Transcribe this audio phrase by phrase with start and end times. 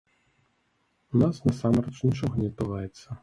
[1.15, 3.07] У нас насамрэч нічога не адбываецца.